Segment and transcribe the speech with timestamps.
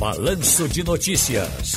[0.00, 1.74] Balanço de Notícias.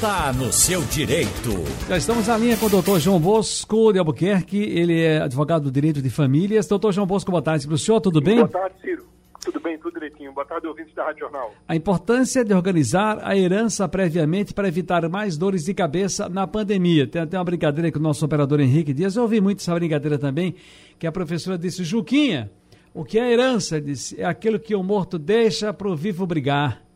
[0.00, 1.50] Tá no seu direito.
[1.88, 4.58] Já estamos na linha com o doutor João Bosco de Albuquerque.
[4.58, 6.66] Ele é advogado do direito de famílias.
[6.66, 8.38] Doutor João Bosco, boa tarde para o senhor, tudo bem?
[8.38, 9.06] Boa tarde, Ciro.
[9.40, 10.32] Tudo bem, tudo direitinho.
[10.32, 11.54] Boa tarde, ouvintes da Rádio Jornal.
[11.68, 17.06] A importância de organizar a herança previamente para evitar mais dores de cabeça na pandemia.
[17.06, 19.14] Tem até uma brincadeira com o nosso operador Henrique Dias.
[19.14, 20.56] Eu ouvi muito essa brincadeira também,
[20.98, 22.50] que a professora disse, Juquinha,
[22.92, 23.80] o que é herança?
[23.80, 26.89] Disse, é aquilo que o morto deixa para o vivo brigar.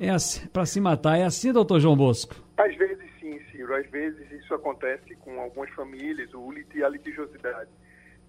[0.00, 1.18] É assim, para se matar.
[1.18, 2.34] É assim, doutor João Bosco?
[2.56, 3.74] Às vezes sim, Ciro.
[3.74, 7.70] Às vezes isso acontece com algumas famílias, o lit a litigiosidade.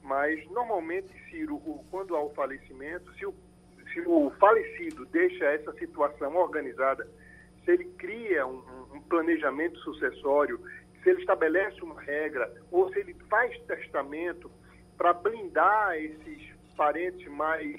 [0.02, 1.60] Mas, normalmente, Ciro,
[1.92, 3.34] quando há o falecimento, se o,
[3.94, 7.06] se o falecido deixa essa situação organizada,
[7.66, 8.64] se ele cria um,
[8.94, 10.62] um planejamento sucessório,
[11.04, 14.50] se ele estabelece uma regra, ou se ele faz testamento
[14.98, 17.76] para blindar esses parentes mais,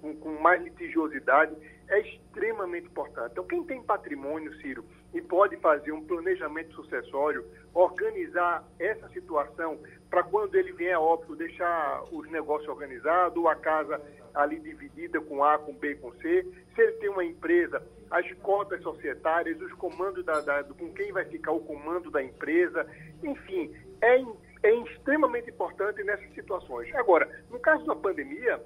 [0.00, 1.54] com, com mais litigiosidade,
[1.88, 3.32] é extremamente importante.
[3.32, 4.84] Então, quem tem patrimônio, Ciro,
[5.14, 9.78] e pode fazer um planejamento sucessório, organizar essa situação
[10.10, 14.00] para quando ele vier óbito deixar os negócios organizados, a casa
[14.34, 16.46] ali dividida com A, com B, com C.
[16.74, 21.24] Se ele tem uma empresa, as cotas societárias, os comandos da, da com quem vai
[21.24, 22.86] ficar o comando da empresa,
[23.22, 24.24] enfim, é,
[24.62, 26.92] é extremamente importante nessas situações.
[26.94, 28.60] Agora, no caso da pandemia,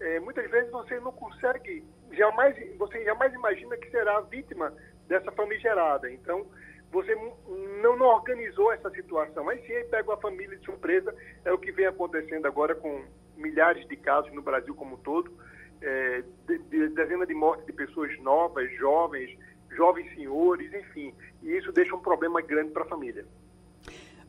[0.00, 4.72] é, muitas vezes você não consegue, jamais, você jamais imagina que será vítima
[5.08, 6.10] dessa famigerada.
[6.10, 6.46] Então,
[6.90, 9.44] você não, não organizou essa situação.
[9.44, 13.04] Mas sim, pega a família de surpresa, é o que vem acontecendo agora com
[13.36, 15.32] milhares de casos no Brasil como um todo,
[15.80, 19.36] é, de, de, dezenas de mortes de pessoas novas, jovens,
[19.70, 21.14] jovens senhores, enfim.
[21.42, 23.24] E isso deixa um problema grande para a família.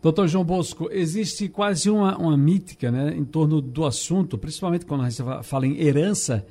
[0.03, 5.05] Doutor João Bosco, existe quase uma, uma mítica né, em torno do assunto, principalmente quando
[5.05, 6.45] a gente fala em herança,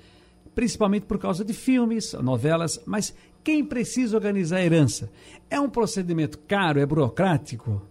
[0.55, 5.12] principalmente por causa de filmes, novelas, mas quem precisa organizar a herança?
[5.50, 7.83] É um procedimento caro, é burocrático?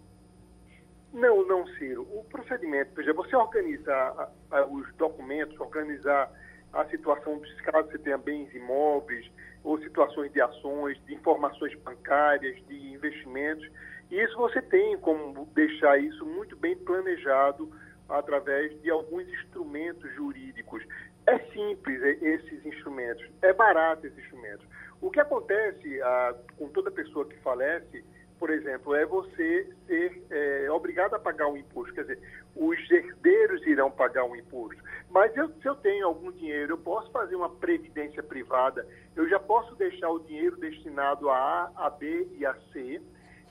[1.14, 2.08] Não, não, Ciro.
[2.12, 4.34] O procedimento, veja, você organizar
[4.72, 6.32] os documentos, organizar
[6.74, 9.30] a situação, caso você tenha bens imóveis,
[9.64, 13.70] ou situações de ações, de informações bancárias, de investimentos,
[14.12, 17.72] e isso você tem como deixar isso muito bem planejado
[18.10, 20.84] através de alguns instrumentos jurídicos.
[21.26, 24.68] É simples esses instrumentos, é barato esses instrumentos.
[25.00, 28.04] O que acontece ah, com toda pessoa que falece,
[28.38, 31.94] por exemplo, é você ser é, obrigado a pagar um imposto.
[31.94, 32.20] Quer dizer,
[32.56, 34.82] os herdeiros irão pagar um imposto.
[35.10, 38.86] Mas eu, se eu tenho algum dinheiro, eu posso fazer uma previdência privada,
[39.16, 43.00] eu já posso deixar o dinheiro destinado a A, a B e a C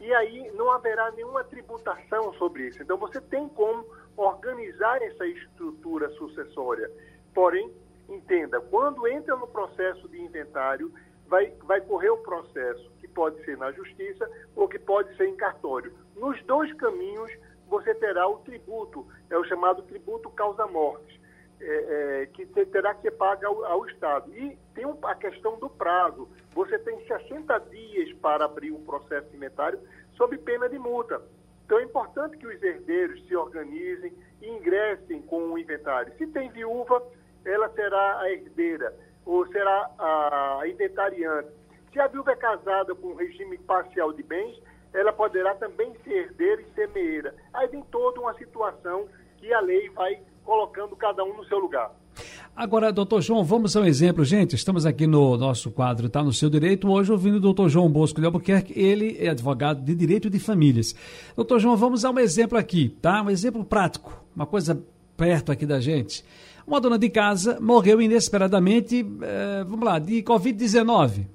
[0.00, 2.82] e aí não haverá nenhuma tributação sobre isso.
[2.82, 3.84] Então você tem como
[4.16, 6.90] organizar essa estrutura sucessória.
[7.34, 7.70] Porém,
[8.08, 10.92] entenda, quando entra no processo de inventário,
[11.26, 15.36] vai, vai correr o processo que pode ser na justiça ou que pode ser em
[15.36, 15.92] cartório.
[16.16, 17.30] Nos dois caminhos,
[17.68, 21.19] você terá o tributo, é o chamado tributo causa-mortes
[21.60, 24.34] é, é, que terá que ser paga ao, ao, Estado.
[24.34, 26.28] E tem um, a questão do prazo.
[26.54, 29.78] Você tem 60 dias para abrir um processo inventário
[30.16, 31.22] sob pena de multa.
[31.64, 34.12] Então é importante que os herdeiros se organizem
[34.42, 36.12] e ingressem com o inventário.
[36.16, 37.02] Se tem viúva,
[37.44, 38.94] ela será a herdeira
[39.24, 41.48] ou será a inventariante.
[41.92, 44.60] Se a viúva é casada com regime parcial de bens,
[44.92, 47.34] ela poderá também ser herdeira e semeeira.
[47.52, 51.90] Aí vem toda uma situação que a lei vai colocando cada um no seu lugar.
[52.54, 54.24] Agora, doutor João, vamos a um exemplo.
[54.24, 57.90] Gente, estamos aqui no nosso quadro Está no Seu Direito, hoje ouvindo o doutor João
[57.90, 60.94] Bosco de Albuquerque, ele é advogado de Direito de Famílias.
[61.34, 63.22] Doutor João, vamos a um exemplo aqui, tá?
[63.22, 64.82] Um exemplo prático, uma coisa
[65.16, 66.24] perto aqui da gente.
[66.66, 71.26] Uma dona de casa morreu inesperadamente, eh, vamos lá, de Covid-19.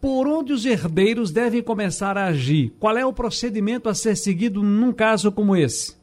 [0.00, 2.74] Por onde os herdeiros devem começar a agir?
[2.80, 5.99] Qual é o procedimento a ser seguido num caso como esse?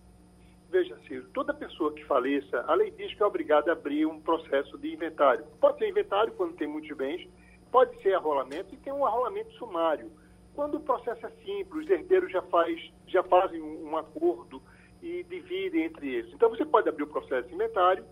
[1.37, 4.91] Toda pessoa que faleça, a lei diz que é obrigada a abrir um processo de
[4.91, 5.45] inventário.
[5.61, 7.29] Pode ser inventário quando tem muitos bens,
[7.71, 10.11] pode ser arrolamento e tem um arrolamento sumário.
[10.55, 14.59] Quando o processo é simples, os herdeiros já, faz, já fazem um, um acordo
[14.99, 16.33] e dividem entre eles.
[16.33, 18.03] Então você pode abrir o processo de inventário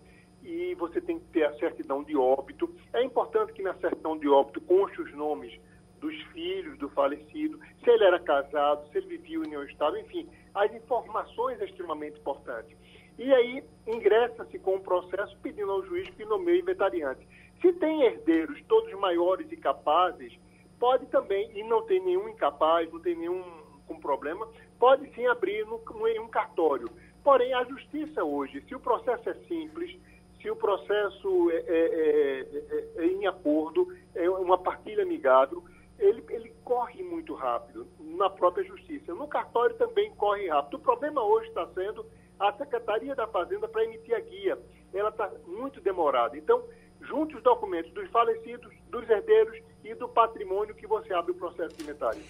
[0.44, 2.72] e você tem que ter a certidão de óbito.
[2.92, 5.52] É importante que na certidão de óbito conste os nomes
[6.00, 10.28] dos filhos do falecido, se ele era casado, se ele vivia em união estável, enfim,
[10.54, 12.76] as informações é extremamente importantes.
[13.18, 17.26] E aí ingressa-se com um processo pedindo ao juiz que nomeie inventariante.
[17.60, 20.38] Se tem herdeiros, todos maiores e capazes,
[20.78, 23.42] pode também, e não tem nenhum incapaz, não tem nenhum
[23.86, 24.46] com problema,
[24.78, 26.90] pode sim abrir no, em um cartório.
[27.24, 29.96] Porém, a justiça hoje, se o processo é simples,
[30.40, 35.62] se o processo é, é, é, é em acordo, é uma partilha Semigado,
[35.98, 39.14] ele, ele corre muito rápido na própria justiça.
[39.14, 40.74] No cartório também corre rápido.
[40.74, 42.04] O problema hoje está sendo
[42.38, 44.58] a Secretaria da Fazenda para emitir a guia.
[44.92, 46.36] Ela está muito demorada.
[46.36, 46.62] Então,
[47.00, 51.80] junte os documentos dos falecidos, dos herdeiros e do patrimônio que você abre o processo
[51.80, 52.20] inventário.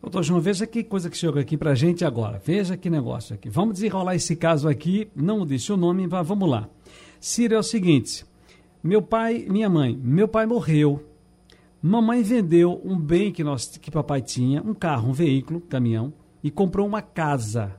[0.00, 2.40] Doutor João, veja que coisa que chegou aqui para a gente agora.
[2.44, 3.48] Veja que negócio aqui.
[3.48, 5.08] Vamos desenrolar esse caso aqui.
[5.14, 6.68] Não disse o nome, mas vamos lá.
[7.20, 8.26] Ciro é o seguinte:
[8.82, 11.08] meu pai, minha mãe, meu pai morreu.
[11.80, 16.12] Mamãe vendeu um bem que, nós, que papai tinha, um carro, um veículo, caminhão,
[16.42, 17.76] e comprou uma casa.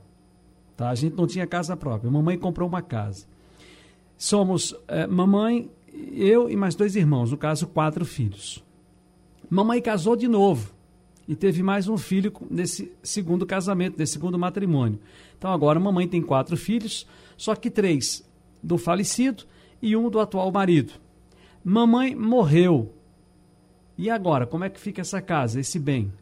[0.76, 0.90] Tá?
[0.90, 2.10] A gente não tinha casa própria.
[2.10, 3.26] Mamãe comprou uma casa.
[4.16, 5.70] Somos é, mamãe,
[6.12, 8.62] eu e mais dois irmãos, no caso, quatro filhos.
[9.48, 10.72] Mamãe casou de novo
[11.28, 14.98] e teve mais um filho nesse segundo casamento, nesse segundo matrimônio.
[15.38, 17.06] Então agora mamãe tem quatro filhos,
[17.36, 18.24] só que três
[18.62, 19.44] do falecido
[19.80, 20.94] e um do atual marido.
[21.62, 22.92] Mamãe morreu.
[23.96, 26.12] E agora, como é que fica essa casa, esse bem?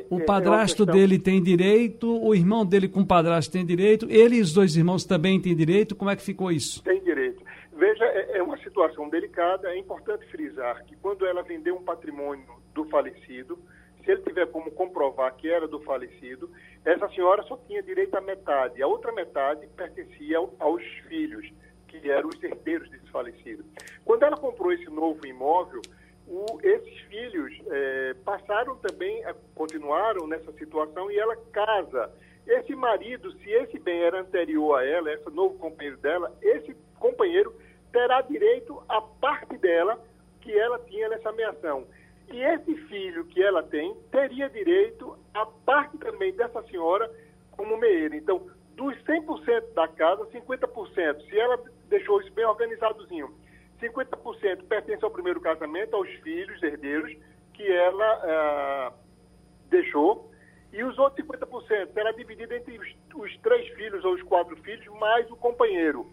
[0.00, 3.52] É, o é, é padrasto é dele tem direito, o irmão dele com o padrasto
[3.52, 5.94] tem direito, ele e os dois irmãos também têm direito.
[5.94, 6.82] Como é que ficou isso?
[6.82, 7.42] Tem direito.
[7.72, 9.68] Veja, é, é uma situação delicada.
[9.68, 12.44] É importante frisar que quando ela vendeu um patrimônio
[12.74, 13.58] do falecido,
[14.04, 16.50] se ele tiver como comprovar que era do falecido,
[16.84, 18.82] essa senhora só tinha direito à metade.
[18.82, 21.50] A outra metade pertencia aos filhos,
[21.88, 23.64] que eram os herdeiros desse falecido.
[24.04, 25.80] Quando ela comprou esse novo imóvel,
[26.30, 29.22] o, esses filhos é, passaram também,
[29.54, 32.10] continuaram nessa situação e ela casa.
[32.46, 37.52] Esse marido, se esse bem era anterior a ela, esse novo companheiro dela, esse companheiro
[37.92, 40.00] terá direito à parte dela
[40.40, 41.84] que ela tinha nessa ameação.
[42.32, 47.10] E esse filho que ela tem teria direito à parte também dessa senhora
[47.50, 48.14] como meeira.
[48.14, 48.46] Então,
[48.76, 53.34] dos 100% da casa, 50%, se ela deixou isso bem organizadozinho,
[53.80, 57.16] 50% pertence ao primeiro casamento, aos filhos, herdeiros,
[57.54, 58.92] que ela ah,
[59.68, 60.30] deixou,
[60.72, 64.86] e os outros 50% será dividido entre os, os três filhos ou os quatro filhos,
[64.98, 66.06] mais o companheiro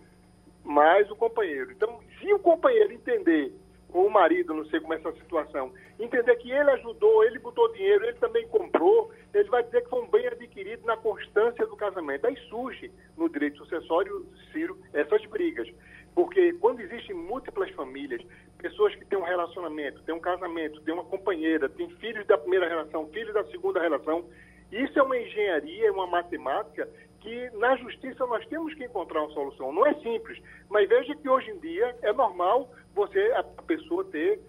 [0.68, 1.72] mais o companheiro.
[1.72, 3.54] Então, se o companheiro entender,
[3.90, 7.72] ou o marido, não sei como é essa situação, entender que ele ajudou, ele botou
[7.74, 11.76] dinheiro, ele também comprou, ele vai dizer que foi um bem adquirido na constância do
[11.76, 12.26] casamento.
[12.26, 15.68] Aí surge no direito sucessório, Ciro, essas brigas.
[16.16, 18.22] Porque quando existem múltiplas famílias,
[18.58, 22.68] pessoas que têm um relacionamento, têm um casamento, têm uma companheira, têm filhos da primeira
[22.68, 24.26] relação, filhos da segunda relação,
[24.72, 29.34] isso é uma engenharia, é uma matemática que na justiça nós temos que encontrar uma
[29.34, 29.72] solução.
[29.72, 34.40] Não é simples, mas veja que hoje em dia é normal você, a pessoa ter,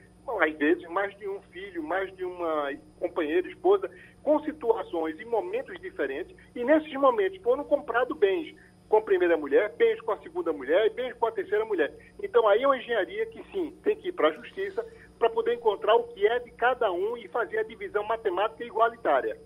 [0.41, 3.91] às vezes, mais de um filho, mais de uma companheira, esposa,
[4.23, 8.55] com situações e momentos diferentes, e nesses momentos foram comprados bens
[8.89, 11.93] com a primeira mulher, bens com a segunda mulher e bens com a terceira mulher.
[12.23, 14.85] Então aí é uma engenharia que sim, tem que ir para a justiça
[15.19, 19.37] para poder encontrar o que é de cada um e fazer a divisão matemática igualitária.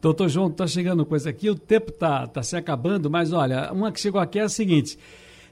[0.00, 3.92] Doutor João, está chegando coisa aqui, o tempo está tá se acabando, mas olha, uma
[3.92, 4.98] que chegou aqui é a seguinte.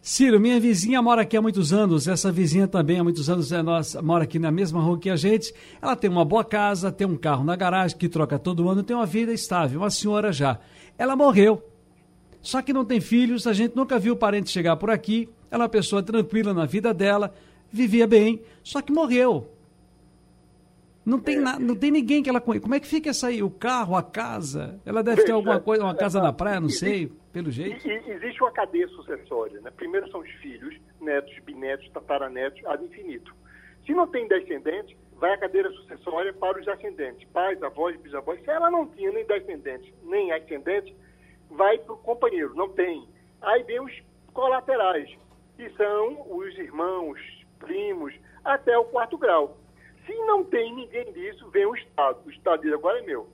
[0.02, 3.62] Ciro, minha vizinha mora aqui há muitos anos, essa vizinha também há muitos anos é
[3.62, 5.52] nossa, mora aqui na mesma rua que a gente.
[5.80, 8.96] Ela tem uma boa casa, tem um carro na garagem que troca todo ano, tem
[8.96, 10.58] uma vida estável, uma senhora já.
[10.96, 11.62] Ela morreu.
[12.40, 15.28] Só que não tem filhos, a gente nunca viu parente chegar por aqui.
[15.50, 17.34] Ela é uma pessoa tranquila na vida dela,
[17.70, 19.50] vivia bem, só que morreu.
[21.04, 22.62] Não tem, na, não tem ninguém que ela conheça.
[22.62, 23.42] Como é que fica essa aí?
[23.42, 24.80] O carro, a casa?
[24.86, 27.88] Ela deve ter alguma coisa, uma casa na praia, não sei, pelo jeito.
[27.88, 29.60] Existe uma cadeia sucessória.
[29.60, 29.70] Né?
[29.70, 33.34] Primeiro são os filhos, netos, bisnetos, tataranetos, ad infinito.
[33.86, 38.40] Se não tem descendente, vai a cadeira sucessória para os ascendentes, pais, avós, bisavós.
[38.42, 40.94] Se ela não tinha nem descendente, nem ascendente,
[41.50, 43.06] vai para o companheiro, não tem.
[43.42, 43.92] Aí vem os
[44.32, 45.10] colaterais,
[45.56, 47.18] que são os irmãos,
[47.58, 49.58] primos, até o quarto grau.
[50.06, 52.18] Se não tem ninguém disso, vem o Estado.
[52.26, 53.28] O Estado diz, agora é meu.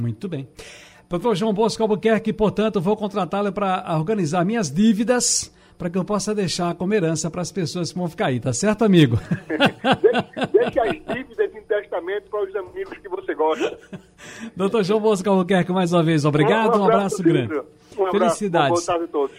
[0.00, 0.48] Muito bem.
[1.08, 6.34] Doutor João Bosco Albuquerque, portanto, vou contratá-lo para organizar minhas dívidas para que eu possa
[6.34, 9.18] deixar como herança para as pessoas que vão ficar aí, tá certo, amigo?
[10.52, 13.78] Deixe as dívidas em testamento para os amigos que você gosta.
[14.56, 17.54] Doutor João Bosco Albuquerque, mais uma vez, obrigado, um, abraço, um abraço grande.
[17.98, 18.84] Um abraço, Felicidades.
[18.84, 19.34] Boa tarde a todos.